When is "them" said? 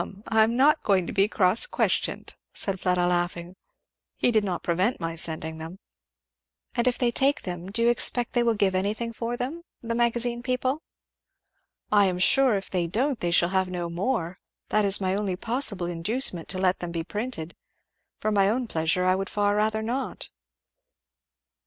5.59-5.77, 7.43-7.69, 9.37-9.61, 16.79-16.91